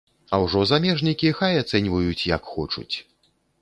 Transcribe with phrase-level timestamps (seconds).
[0.35, 2.95] А ўжо замежнікі хай ацэньваюць, як хочуць.